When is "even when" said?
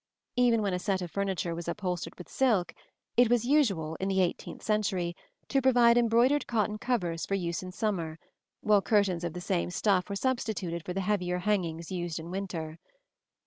0.35-0.73